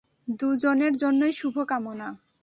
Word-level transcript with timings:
দুজনের 0.39 0.93
জন্যই 0.97 1.31
শুভকামনা। 1.31 2.07